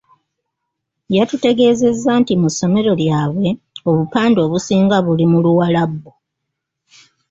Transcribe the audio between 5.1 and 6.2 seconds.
mu Luwarabu.